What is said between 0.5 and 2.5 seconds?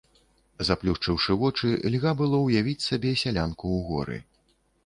Заплюшчыўшы вочы, льга было